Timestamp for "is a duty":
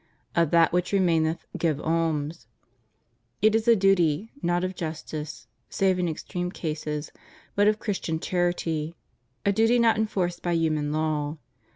3.53-4.31